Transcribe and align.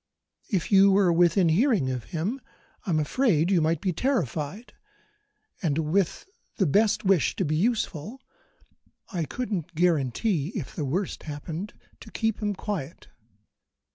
If 0.49 0.71
you 0.71 0.91
were 0.91 1.13
within 1.13 1.49
hearing 1.49 1.91
of 1.91 2.05
him, 2.05 2.41
I'm 2.87 2.99
afraid 2.99 3.51
you 3.51 3.61
might 3.61 3.81
be 3.81 3.93
terrified, 3.93 4.73
and, 5.61 5.77
with 5.77 6.25
the 6.57 6.65
best 6.65 7.05
wish 7.05 7.35
to 7.35 7.45
be 7.45 7.55
useful, 7.55 8.19
I 9.13 9.25
couldn't 9.25 9.75
guarantee 9.75 10.53
(if 10.55 10.75
the 10.75 10.85
worst 10.85 11.21
happened) 11.29 11.75
to 11.99 12.09
keep 12.09 12.39
him 12.41 12.55
quiet. 12.55 13.09